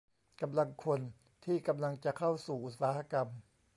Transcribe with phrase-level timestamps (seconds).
[0.41, 1.01] กำลังคน
[1.45, 3.27] ที่กำลังจะเข้าสู่อุตสาหกรรม